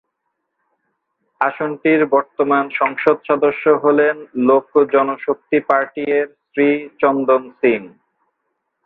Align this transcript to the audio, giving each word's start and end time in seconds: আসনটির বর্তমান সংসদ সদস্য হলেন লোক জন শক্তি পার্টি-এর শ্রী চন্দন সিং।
আসনটির 1.41 2.01
বর্তমান 2.05 2.65
সংসদ 2.71 3.17
সদস্য 3.27 3.63
হলেন 3.83 4.15
লোক 4.47 4.65
জন 4.93 5.07
শক্তি 5.25 5.57
পার্টি-এর 5.69 6.27
শ্রী 6.47 6.69
চন্দন 6.99 7.43
সিং। 7.59 7.81